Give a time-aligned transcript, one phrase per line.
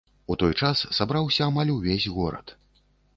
[0.35, 2.55] У той час сабраўся амаль увесь горад.